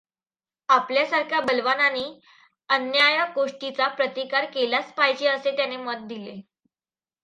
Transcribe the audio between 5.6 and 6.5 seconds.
मत दिले.